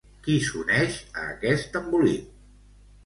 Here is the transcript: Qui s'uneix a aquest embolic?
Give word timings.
Qui 0.27 0.37
s'uneix 0.45 0.97
a 1.23 1.27
aquest 1.35 1.81
embolic? 1.81 2.33